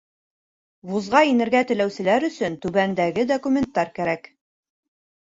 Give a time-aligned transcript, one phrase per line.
[0.91, 4.37] Вузға инергә теләүселәр өсөн түбәндәге документтар кәрәк: